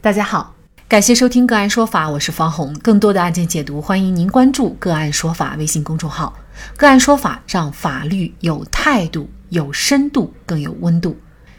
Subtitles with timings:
[0.00, 0.54] 大家好，
[0.86, 2.72] 感谢收听个案说法，我是方红。
[2.74, 6.32] 更多的案件解读，欢迎您关注个案说法微信公众号。
[6.76, 11.16] 个案说法让法律有态度、有深度、更有温度。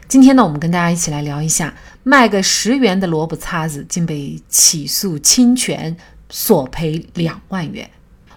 [0.08, 5.94] 今天呢，我们跟大家一起来聊一下，卖个十元的萝卜擦子竟被起诉侵权，
[6.30, 7.90] 索赔两万元。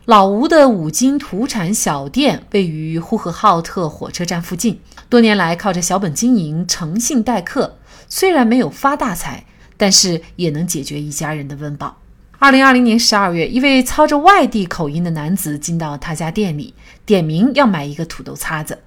[0.03, 7.77] 老吴的五金土产小店位于呼和浩特火车站附近，多年来靠着小本经营，诚信待客。
[8.09, 9.45] 虽然没有发大财，
[9.83, 11.97] 但是也能解决一家人的温饱。
[12.39, 16.73] 二零二零年十二月，一位操着外地口音的男子进到他家店里，
[17.05, 18.79] 点名要买一个土豆擦子。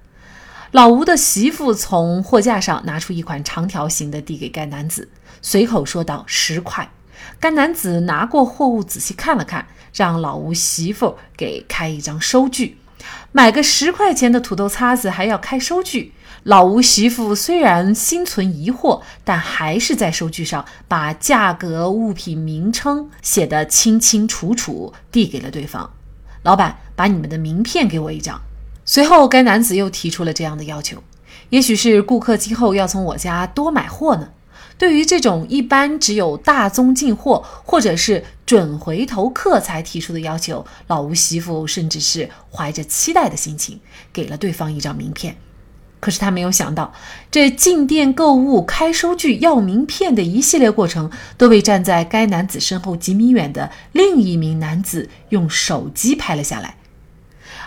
[0.71, 5.07] 老吴的媳妇从货架上拿出一款长条形的，递给该男子，
[5.39, 6.89] 随口说道：“十块。”
[7.39, 12.79] 该男子拿过货物，仔细看了看，让老吴媳妇给开一张收据。
[13.31, 16.13] 买个十块钱的土豆擦子还要开收据？
[16.47, 25.91] 老吴媳妇虽然心存疑惑，但还是在收据上把价格、物品名称写得清清楚楚，递给了对方。
[26.43, 28.39] 老板，把你们的名片给我一张。
[28.85, 31.03] 随后，该男子又提出了这样的要求：
[31.49, 34.29] 也许是顾客今后要从我家多买货呢。
[34.77, 43.81] 对于这种一般只有大宗进货或者是准回头客才提出的要求，老吴媳妇甚至是怀着期待的心情
[44.13, 45.35] 给了对方一张名片。
[45.99, 46.93] 可是他没有想到，
[47.31, 56.75] 这进店购物、开收据、要名片的一系列过程，都被站在该男子身后几米远的另一名男子用手机拍了下来。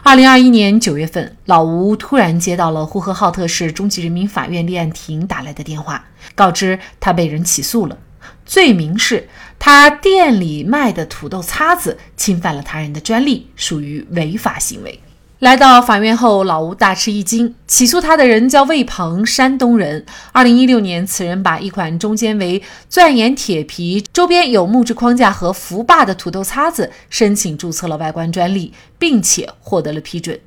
[0.03, 7.98] 二零二一年九月份，老吴突然接到了呼和浩特市中级人民法院立案庭打来的电话，告知他被人起诉了，
[8.47, 9.28] 罪名是
[9.59, 15.00] 他店里卖的土豆擦子侵犯了他人的专利，属于违法行为。
[15.41, 17.55] 来到法院后，老吴大吃一惊。
[17.67, 20.05] 起诉他的人叫魏鹏，山东人。
[20.33, 30.39] 二零一六年，此人把一款中间为钻眼铁皮、周边有木质框架和扶把的土豆擦子申请注册了外观专利，并且获得了批准，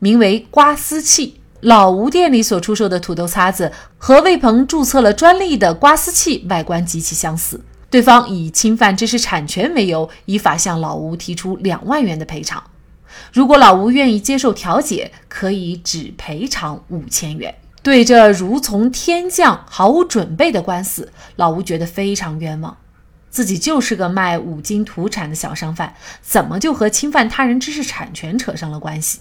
[0.00, 1.36] 名为“刮丝器”。
[1.62, 7.60] 老吴店里所出售的土豆擦子和魏鹏注册了专利的刮丝器外观极其相似。
[7.88, 12.60] 对方以侵犯知识产权为由，依法向老吴提出两万元的赔偿。
[13.32, 17.54] 如果老吴愿意接受调解，可以只赔偿五千元。
[17.82, 22.76] 对这如从天降、毫无准备的官司，老吴觉得非常冤枉。
[23.28, 29.20] 自己就是个卖五金土产的小商贩，怎么就和侵犯他人知识产权扯上了关系？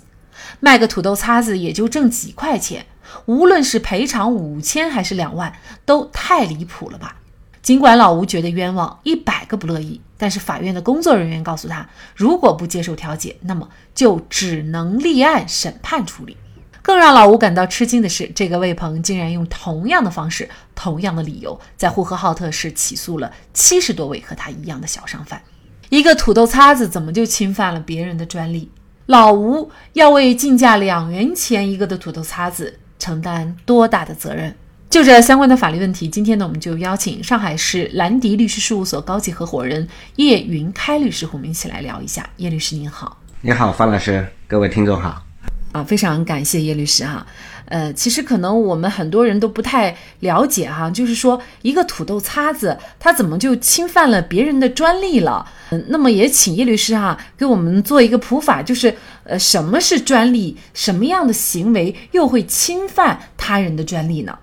[0.60, 2.86] 卖个土豆擦子也就挣几块钱，
[3.26, 5.54] 无论是赔偿五千还是两万，
[5.86, 7.16] 都太离谱了吧？
[7.62, 16.38] 尽管老吴觉得冤枉，一百个不乐意，但是法院的工作人员告诉他，如果不接受调解，那么就只能立案审判处理。
[16.84, 25.42] 更让老吴感到吃惊的是，这个魏鹏竟然用同样的方式、同样的理由，在呼和浩特市起诉了七十多位和他一样的小商贩。
[25.90, 28.70] 一个土豆擦子怎么就侵犯了别人的专利？
[29.08, 34.56] 老吴要为进价两元钱一个的土豆擦子承担多大的责任？
[34.92, 39.88] 就这相关的法律问题，今天呢，我们就邀请上海市兰迪律师事务所高级合伙人
[40.18, 42.30] 叶云开律师和我们一起来聊一下。
[42.36, 45.24] 叶律师您好，你好，方老师，各位听众好。
[45.72, 47.26] 啊，非常感谢叶律师哈。
[47.68, 55.48] 呃，其实可能我们很多人都不太了解哈，就是说一个土豆擦子，它怎么就侵犯了别人的专利了？
[55.70, 58.94] 嗯，那么也请叶律师哈给我们做一个普法，就是
[59.24, 60.58] 呃，什么是专利？
[60.74, 64.38] 什么样的行为又会侵犯他人的专利呢？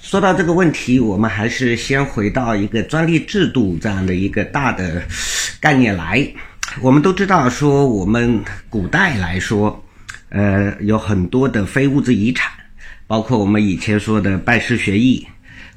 [0.00, 5.02] 说到这个问题，我们还是先回到一个专利制度这样的一个大的
[5.60, 6.26] 概念来。
[6.80, 9.84] 我们都知道，说我们古代来说，
[10.28, 12.50] 呃，有很多的非物质遗产，
[13.06, 15.26] 包括我们以前说的拜师学艺，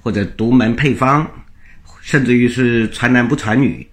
[0.02, 1.30] 或者独门配方，
[2.02, 3.86] 甚至于是传男不传女，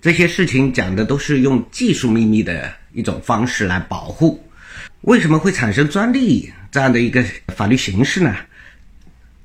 [0.00, 4.42] 这些事情讲的都是用技术秘密的一种方式来保护。
[5.02, 7.22] 为什么会产生专利这样的一个
[7.54, 8.34] 法律形式呢？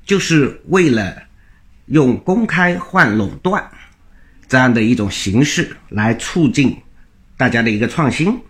[0.04, 1.22] 就是为了
[1.86, 3.64] 用公开换垄断
[4.48, 6.76] 这样的一种形式来促进
[7.36, 8.40] 大家的一个创新，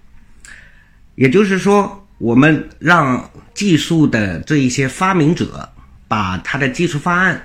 [1.15, 5.69] 也就是说，我们让技术的这一些发明者
[6.09, 7.41] 把他的技术方案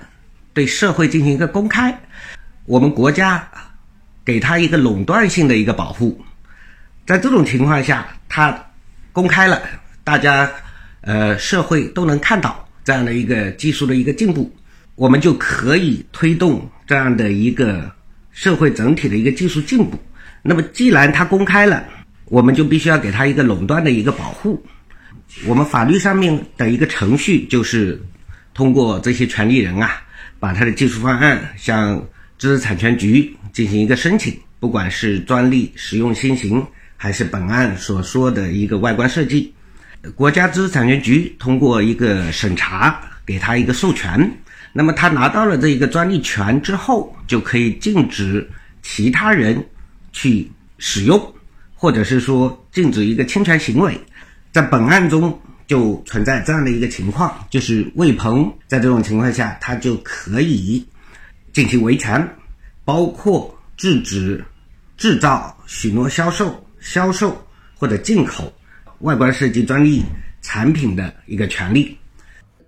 [0.52, 1.98] 对社会进行一个公开，
[2.64, 3.48] 我们国家
[4.24, 6.22] 给他一个垄断性的一个保护，
[7.06, 8.66] 在这种情况下，他
[9.12, 9.62] 公开了，
[10.04, 10.50] 大家
[11.00, 12.67] 呃社会都能看到。
[12.88, 14.50] 这样的一个技术的一个进步，
[14.94, 17.92] 我们就可以推动这样的一个
[18.30, 19.98] 社会整体的一个技术进步。
[20.42, 21.84] 那么，既然它公开了，
[22.24, 24.64] 我们就必须要给它一个垄断的一个保护。
[25.44, 28.00] 我们法律上面的一个程序就是
[28.54, 30.02] 通过这些权利人啊，
[30.40, 32.02] 把他的技术方案向
[32.38, 39.52] 知识产权局进行一个申请，不管是专利使用新型，还是本案所说的一个外观设计，
[40.14, 44.30] 国家知识产权局通过一个审查，给他一个授权。
[44.72, 48.48] 那么他拿到了这一个专利权之后，就可以禁止
[48.82, 49.66] 其他人
[50.12, 50.48] 去
[50.78, 51.34] 使用，
[51.74, 53.98] 或者是说禁止一个侵权行为。
[54.52, 55.36] 在本案中
[55.66, 60.86] 就存在这样的一个情况，就是魏鹏在这种情况下，他就可以
[61.52, 62.36] 进行维权，
[62.84, 64.44] 包括制止
[64.96, 67.44] 制造、许诺销售、销售
[67.76, 68.52] 或者进口
[69.00, 70.04] 外观设计专利
[70.42, 71.96] 产品的一个权利。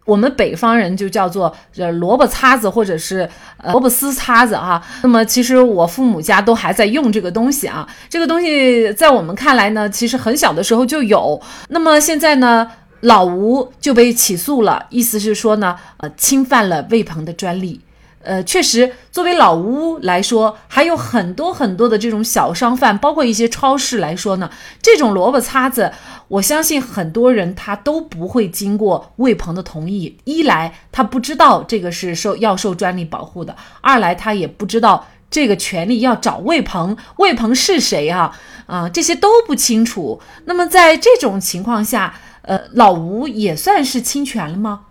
[0.06, 3.28] 我们北方人就叫做呃萝卜擦子或者是
[3.58, 4.82] 呃萝卜丝擦子哈。
[5.02, 7.88] 那么其实我父母家都还在用这个东西啊。
[8.08, 11.40] 这个东西在我们看来呢，其实很小的时候就有。
[11.68, 12.68] 那么现在呢，
[13.02, 17.80] 老吴就被起诉了，意思是说呢，呃，侵犯了魏鹏的专利。
[18.22, 24.50] 呃，确实，作为老屋来说，还有很多很多的这种小商贩，包括一些超市来说呢，
[24.82, 25.90] 这种萝卜擦子，
[26.28, 30.18] 我相信很多人他都不会经过魏鹏的同意。
[30.24, 38.38] 一来他不知道这个是受要受专利保护的，二来他也不知道这个权利要找魏鹏，魏鹏是谁啊？
[38.66, 40.20] 啊，这些都不清楚。
[40.44, 44.82] 那么在这种情况下，呃，老吴也算是侵权了吗？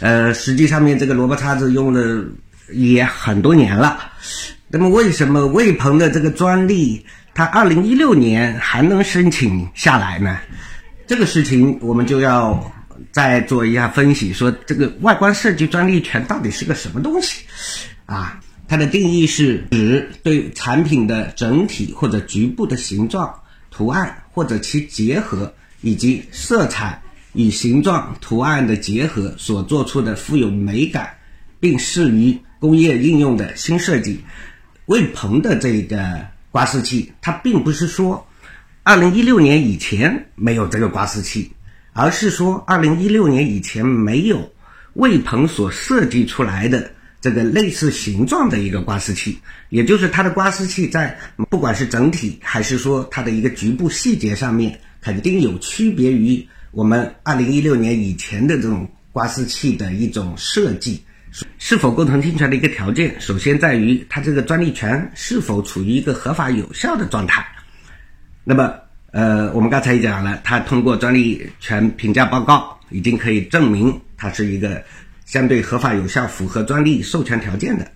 [0.00, 2.24] 呃，实际上面这个萝卜叉子用了
[2.72, 4.12] 也很多年了，
[4.68, 7.04] 那么为什么魏鹏的这个专利，
[7.34, 10.38] 他二零一六年还能申请下来呢？
[11.06, 12.72] 这个事情我们就要
[13.12, 17.44] 再做一下分析，说这个外观设计专利权到底是个什么东西？
[18.06, 23.32] 啊，它的定义是指对产品的整体或者局部的形状、
[23.70, 27.00] 图案或者其结合以及色彩。
[27.32, 31.16] 与形状、图案的结合所做出的富有美感，
[31.60, 34.20] 并适于工业应用的新设计。
[34.86, 38.26] 魏鹏的这个刮丝器，它并不是说
[38.82, 41.52] 二零一六年以前没有这个刮丝器，
[41.92, 44.52] 而是说二零一六年以前没有
[44.94, 46.90] 魏鹏所设计出来的
[47.20, 49.38] 这个类似形状的一个刮丝器，
[49.68, 51.16] 也就是它的刮丝器在
[51.48, 56.44] 不管是整体还是说它的一个局部细节上面，肯定有区别于。
[56.72, 61.02] 我们二零一六年以前的这种刮丝器的一种设计，
[61.58, 67.44] 是否构成侵权的一个条件，首先在于它这个专利权是否处于一个合法有效的状态。
[68.44, 68.72] 那么，
[69.10, 74.80] 呃，我们刚才也讲了，它通过专利权评价报告已经可以证明它是一个
[75.26, 77.90] 相对合法有效、符合专利授权条件的。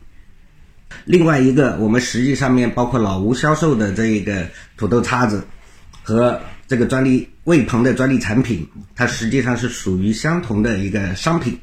[1.05, 5.47] 另外一个，我们实际上面包括老吴销售的这一个土豆叉子
[6.03, 6.41] 和。
[6.75, 11.57] 这个专利魏鹏的专利产品，它实际上是属于相同的一个商品，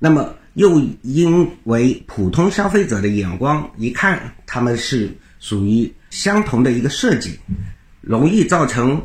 [0.00, 7.38] 那么又因为普通消费者的眼光一看，他们是属于相同的一个设计，
[8.00, 9.00] 容易造成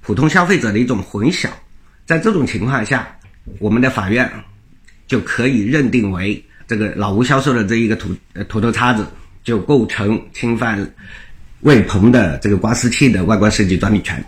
[0.00, 1.48] 普通消费者的一种混淆。
[2.04, 3.16] 在这种情况下，
[3.60, 4.28] 我们的法院
[5.06, 9.06] 就可以认定为这个老吴销售的这一个土呃土豆叉子
[9.44, 10.92] 就构成侵犯
[11.60, 14.20] 魏鹏的这个刮丝器的外观设计专利权。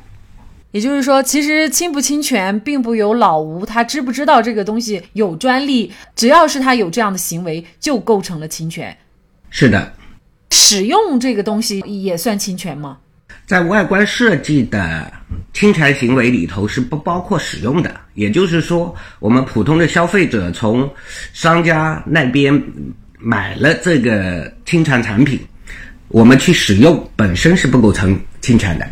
[0.75, 8.94] 也就是说，其实侵不侵权，并不由老吴他知不知道这个东西有专利，只要是他有这样的行为，就构成了侵权。
[9.50, 9.93] 是的，
[10.50, 12.99] 使用这个东西也算侵权吗？
[13.47, 15.12] 在外观设计的
[15.52, 17.95] 侵权行为里头是不包括使用的。
[18.14, 20.90] 也就是说，我们普通的消费者从
[21.33, 22.52] 商家那边
[23.21, 25.38] 买了这个侵权产品，
[26.09, 28.85] 我们去使用本身是不构成侵权的。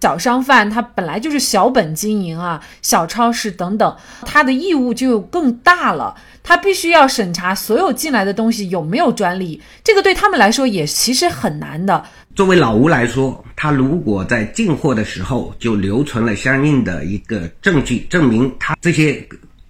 [0.00, 6.14] 小商贩他本来就是小本经营啊，小超市等等，他的义务就更大了。
[6.42, 12.02] 他必须要审查所有进来的东西有没有专利，这个对他们来说也其实很难的。
[12.34, 19.22] 作为老吴来说，他如果在进货的时候就留存了相应的一个证据，证明他这些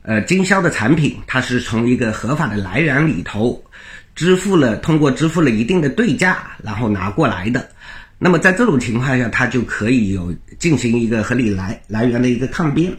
[0.03, 3.61] 呃经销的产品，他是从一个合法的来源里头
[4.15, 7.69] 支付了，通过支付了一定的对价，然后拿过来的。
[8.23, 12.93] 那么在这种情况下，他就可以有进行一个合理来来源的一个抗辩，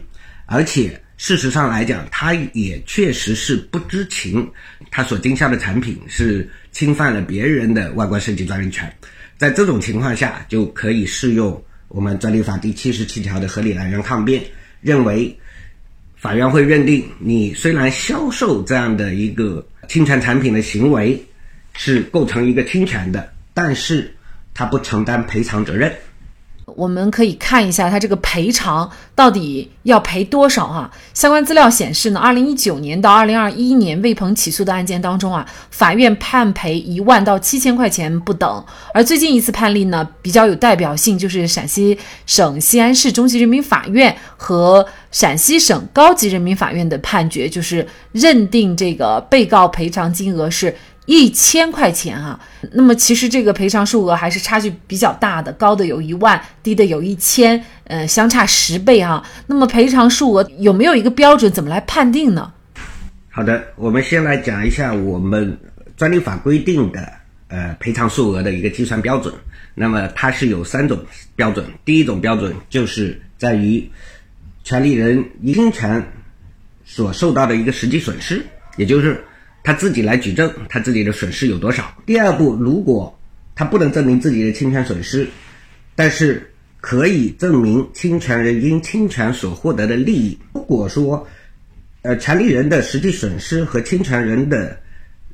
[0.46, 4.50] 而且事实上来讲，他也确实是不知情，
[4.90, 8.92] 他所经销的产品是侵犯了别人的外观设计专利权，
[9.38, 14.42] 在这种情况下，就可以适用我们专利法第七十七条的合理来源抗辩，
[14.80, 15.38] 认为
[16.16, 21.24] 法院会认定你虽然销售这样的一个侵权产品的行为
[21.74, 24.12] 是构成一个侵权的，但是。
[24.54, 25.92] 他不承担赔偿责任，
[26.76, 30.90] 我们可以看一下他这个赔偿到底要赔多少哈？
[31.14, 38.64] 相关资料显示呢，二零一九年到二零二一年魏鹏起诉的案件当中啊，法院判赔一万到七千块钱不等。
[38.94, 50.74] 而最近一次判例呢，比较有代表性，就是陕西省西安市中级人民法院和陕西省高级人民法院的判决，就是认定这个被告赔偿金额是。
[51.04, 52.38] 一千块钱啊，
[52.72, 59.26] 那么其实这个赔偿数额还是差距比较大的，高的有一万，低的有一千，呃，相差十倍啊。
[59.48, 62.52] 那么赔偿数额有没有一个标准，怎么来判定呢？
[63.30, 65.58] 好的，我们先来讲一下我们
[65.96, 67.12] 专利法规定的
[67.48, 69.34] 呃赔偿数额的一个计算标准。
[69.74, 71.04] 那么它是有三种
[71.34, 73.90] 标准，第一种标准就是在于
[74.62, 76.12] 权利人侵权
[76.84, 79.24] 所受到的一个实际损失，也就是。
[79.64, 81.94] 他自己来举证，他自己的损失有多少？
[82.04, 83.16] 第二步，如果
[83.54, 85.28] 他不能证明自己的侵权损失，
[85.94, 86.50] 但是
[86.80, 90.36] 可以证明侵权人因侵权所获得的利益。
[90.52, 91.24] 如果说，
[92.02, 94.76] 呃，权利人的实际损失和侵权人的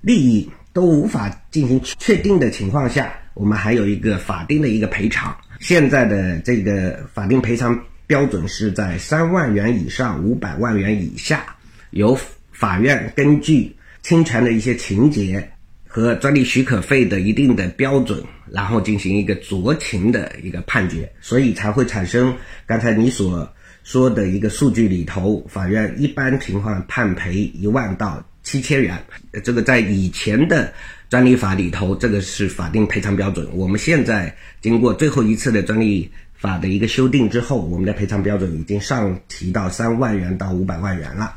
[0.02, 5.35] 利益都无法进行确定的情况下，我们还有一个法定的一个赔偿。
[5.61, 11.56] 现在的这个法定赔偿标准是在三万元以上五百万元以下，
[11.92, 12.14] 由
[12.52, 13.75] 法院根据。
[14.09, 15.47] 侵权的一些情节
[15.87, 22.35] 和专利许可费的一定的标准，然后进行一个酌情的一个判决，所以才会产生
[22.65, 23.47] 刚才你所
[23.85, 28.97] 说的一个数据里头，法院一般情况判赔一万到七千元。
[29.45, 30.73] 这个在以前的
[31.11, 33.47] 专利法里头，这个是法定赔偿标准。
[33.53, 41.35] 我们现在经过最后一次的专利法的一个修订之后，我们的赔偿标准已经上提到三万元到五百万元了。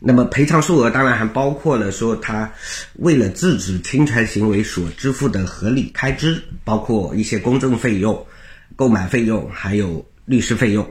[0.00, 2.52] 那么赔偿数额当然还包括了说他
[2.94, 8.26] 为了制止侵权行为所支付的合理开支，包括一些公证费用、
[8.76, 10.88] 购买费用，还有律师费用，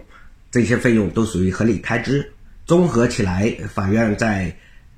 [0.52, 2.34] 这些费用都属于合理开支。
[2.66, 4.54] 综合起来，法院在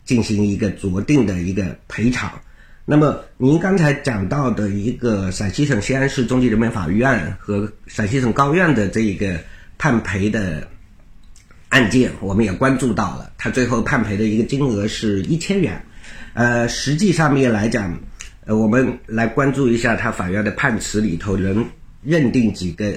[0.05, 2.41] 进行一个酌定的一个赔偿。
[2.85, 9.39] 那么您刚才讲到的一个陕西省西安市中级人民法院和陕西省高院的这一个
[9.77, 10.67] 判赔的。
[11.69, 15.85] 案件我们也关注到了，他最后判赔的一个金额是一千元，
[16.33, 17.99] 呃，实际上面来讲，
[18.45, 21.63] 呃，我们来关注一下他法院的判词里头能
[22.01, 22.95] 认定几个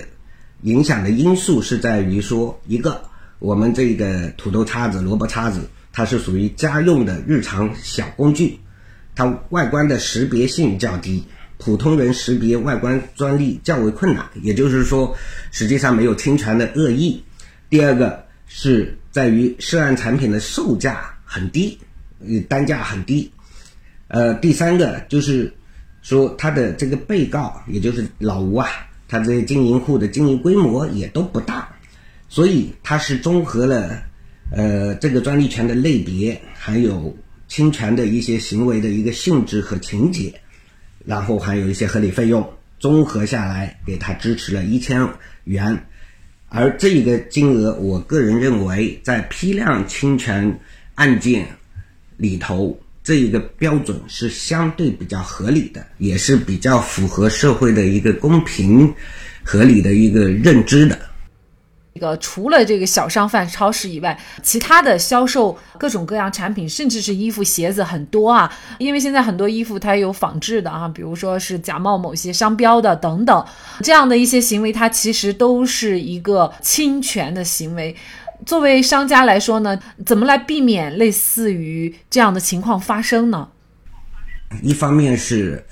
[0.63, 3.03] 影响的因素，是在于说，一个
[3.41, 8.59] 我们这个土豆叉子、萝卜叉子，它是属于家用的日常小工具，
[9.15, 11.25] 它外观的识别性较低，
[11.59, 15.15] 普通人识别外观专利较为困难，也就是说，
[15.51, 17.23] 实际上没有侵权的恶意。
[17.69, 18.25] 第二个。
[18.55, 21.79] 是在于涉案产品的售价很低，
[22.49, 23.33] 单价很低。
[24.09, 25.51] 呃，第三个就是
[26.03, 28.69] 说他的这个被告，也就是老吴啊，
[29.09, 31.67] 他这些经营户的经营规模也都不大，
[32.29, 34.03] 所以他是综合了
[34.51, 37.17] 呃这个专利权的类别，还有
[37.49, 40.39] 侵权的一些行为的一个性质和情节，
[41.07, 42.47] 然后还有一些合理费用，
[42.79, 45.09] 综合下来给他支持了一千
[45.45, 45.87] 元。
[46.55, 50.61] 而这一个金额，我个人认为，在批量侵权
[50.95, 51.47] 案件
[52.19, 58.93] 里头，这一个标准是相对比较合理的，也是比较符合社会的一个公平、
[59.43, 60.99] 合理的一个认知的。
[61.95, 68.51] 这个除了这个小商贩、超市以外，其他的销售各种各样产品，甚至是衣服、鞋子很多啊。
[68.79, 73.45] 因为现在很多衣服它有仿制的啊，比如说是假冒某些商标的等等，
[73.83, 77.95] 这样的一些行为，它其实都是一个侵权的行为。
[78.47, 83.47] 作为商家来说呢，怎么来避免类似于这样的情况发生呢？
[84.63, 85.65] 一方面是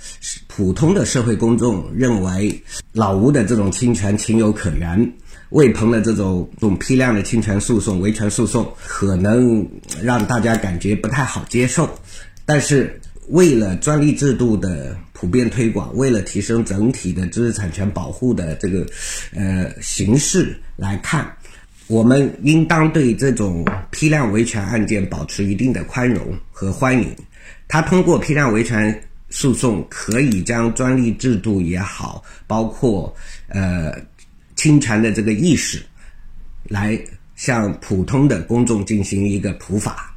[0.46, 2.62] 普通的社会公众认为
[2.92, 5.10] 老吴的这种侵权情有可原。
[5.50, 9.68] 魏鹏的这种这种批量的侵权诉讼、维权诉讼，可能
[10.00, 11.88] 让大家感觉不太好接受。
[12.44, 18.86] 但是，为了专利制度的普遍推广，为了提升整体的知识产权保护的这个
[19.34, 21.28] 呃形式来看，
[21.88, 27.08] 我们应当对这种批量维权案件保持一定的宽容和欢迎。
[27.66, 33.12] 他通过批量维权诉讼，可以将专利制度也好，包括
[33.48, 33.92] 呃。
[34.60, 35.82] 侵权的这个意识，
[36.64, 37.00] 来
[37.34, 40.14] 向普通的公众进行一个普法，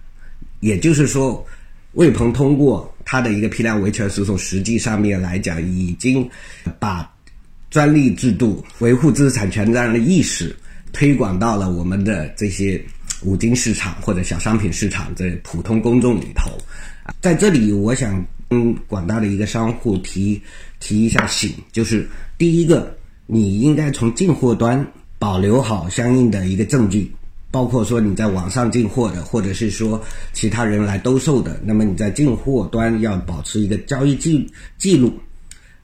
[0.59, 1.47] 也就是说，
[1.93, 6.29] 魏鹏通过他的一个批量维权诉讼，实际上面来讲，已经
[6.77, 7.09] 把
[7.69, 10.53] 专利制度维护知识产权这样的意识
[10.91, 12.83] 推广到了我们的这些
[13.21, 16.51] 五金市场或者小商品市场的普通公众里头。
[17.21, 20.41] 在这里，我想跟广大的一个商户提
[20.81, 22.05] 提一下醒，就是
[22.37, 22.93] 第一个。
[23.25, 24.85] 你应该从进货端
[25.17, 27.09] 保留好相应的一个证据，
[27.49, 30.01] 包括说你在网上进货的，或者是说
[30.33, 35.13] 其他人来兜售的，那么你在进货端要保持一个交易记记录。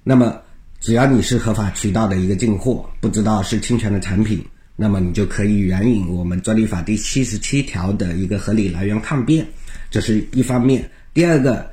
[0.04, 0.38] 那么
[0.82, 4.44] 只要你是合法渠道的一个进货，不知道是侵权的产品，
[4.76, 9.48] 那么你就可以援引我们专利法第七十七条的一个合理来源抗辩，
[9.90, 10.90] 这是一方面。
[11.14, 11.66] 第二个。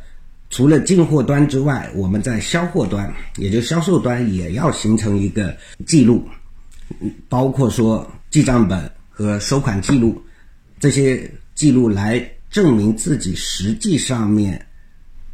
[0.49, 6.25] 除了进货端之外，我们在销货端，也就销售端，也要形成一个记录，
[7.29, 10.23] 包括说记账本和收款记录，
[10.79, 14.65] 这些记录来证明自己实际上面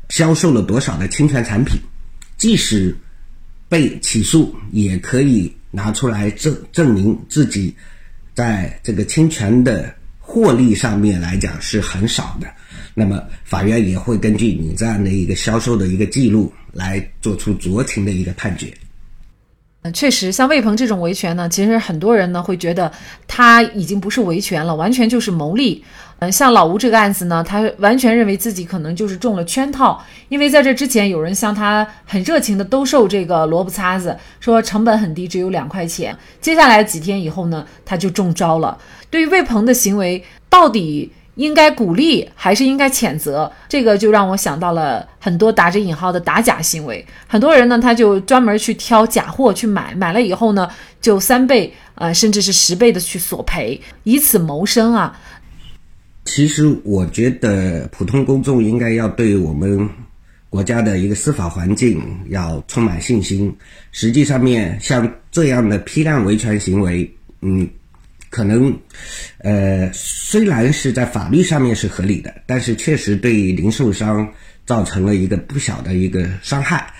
[0.09, 1.79] 销售了多少的侵权产品，
[2.39, 2.97] 即使
[3.69, 7.75] 被起诉，也可以拿出来证证明自己
[8.35, 12.47] 在这个侵权的获利上面来讲是很少的。
[12.95, 18.73] 那么，法院也会根据你这样的一个销售的一个记录来做出酌情的一个判决。
[19.85, 22.93] 嗯，确实，像魏鹏这种维权呢，其实很多人呢会觉得
[23.27, 25.83] 他已经不是维权了，完全就是牟利。
[26.21, 36.17] 嗯，像老吴这个案子呢，他完全认为自己可能就是中了圈套，因为在这之前有人向他很热情的兜售这个萝卜擦子，说成本很低，只有两块钱。
[36.41, 38.79] 接下来几天以后呢，他就中招了。
[39.11, 41.11] 对于魏鹏的行为，到底？
[41.37, 43.51] 应该鼓励还是应该谴责？
[43.69, 47.05] 这个就让我想到了很多打着引号的打假行为。
[47.27, 50.69] 很多人呢，他就专门去挑假货去买，买了以后呢，
[51.01, 55.19] 就三倍呃，甚至是十倍的去索赔，以此谋生啊。
[56.27, 59.89] 其实我觉得普通公众应该要对我们
[60.51, 63.55] 国家的一个司法环境要充满信心。
[63.91, 67.11] 实际上面像这样的批量维权行为，
[67.41, 67.67] 嗯。
[68.33, 68.75] 可能，
[69.41, 74.27] 呃，虽然是在法律上面是合理的，但是确实对零售商
[74.65, 76.95] 造成了一个不小的一个伤害。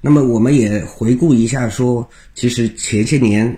[0.00, 3.56] 那么，我们也回顾一下，说其实前些年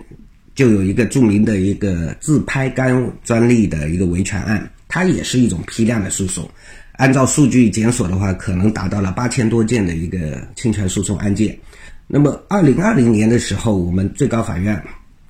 [0.54, 6.46] 就有一个著名的一个自拍杆专利的一个维权案，它也是一种批量的诉讼。
[6.92, 11.58] 按照数据检索的话，可能达到了八千多件的一个侵权诉讼案件。
[12.06, 14.78] 那么，二零二零年的时候，我们最高法院。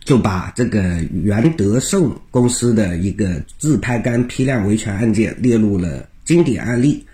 [0.09, 7.05] 就把这个元德胜公司的一个自拍杆批量维权案件列入了经典案例，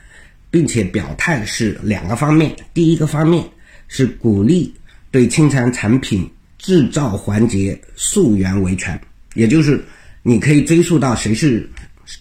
[0.48, 2.54] 并且表态是两个方面。
[2.72, 3.44] 第一个方面
[3.88, 4.72] 是鼓励
[5.11, 8.96] 对侵权产品制造环节溯源维权，
[9.35, 9.85] 也就是
[10.22, 11.68] 你可以追溯到谁是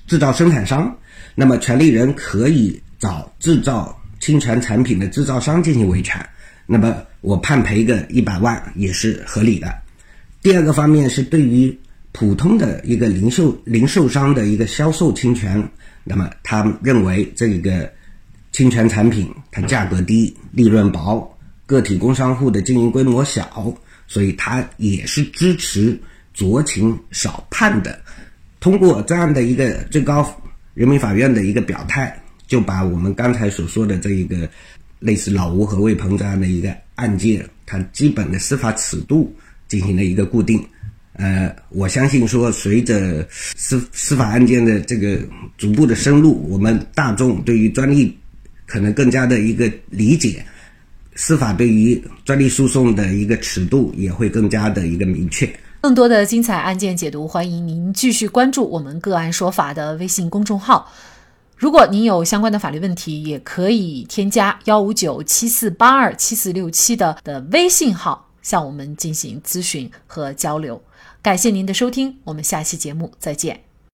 [0.07, 0.91] 制造生产商，
[1.36, 6.19] 那么权利人可以找制造侵权产品的制造商进行维权，
[6.65, 9.82] 那么我判赔个一百万也是合理的。
[10.43, 11.75] 第二个方面是对于
[12.12, 15.71] 普通的一个零售零售商的一个销售侵权，
[16.03, 17.89] 那么他认为这一个
[18.51, 21.25] 侵权产品它价格低、利润薄，
[21.65, 23.73] 个体工商户的经营规模小，
[24.06, 25.97] 所以他也是支持
[26.36, 27.97] 酌情少判的。
[28.60, 30.29] 通过这样的一个最高
[30.73, 34.49] 人民法院的一个表态，就把我们刚才所说的这一个
[34.99, 39.34] 类似老吴和魏鹏这样的一个案件，它基本的司法尺度。
[39.73, 40.63] 进行了一个固定，
[41.13, 45.19] 呃，我相信说，随着司司法案件的这个
[45.57, 48.15] 逐步的深入，我们大众对于专利
[48.67, 50.45] 可能更加的一个理解，
[51.15, 55.51] 司法对于专利诉讼的一个尺度也会更加的一个明确。
[55.81, 60.88] 更多的精彩案件解读，欢迎您继续关注我们个案说法的微信公众号。
[61.57, 68.29] 如果您有相关的法律问题，也可以添加幺五九七四八二七四六七的的微信号。
[68.43, 70.84] 向我们进行咨询和交流，
[71.23, 73.72] 感谢您的收听，我们下期节目再见。